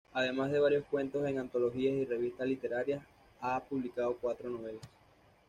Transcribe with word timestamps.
Además 0.13 0.49
de 0.51 0.57
varios 0.59 0.83
cuentos 0.85 1.27
en 1.29 1.37
antologías 1.37 1.93
y 1.93 2.05
revistas 2.05 2.47
literarias 2.47 3.03
ha 3.39 3.59
publicado 3.59 4.17
cuatro 4.19 4.49
novelas. 4.49 4.81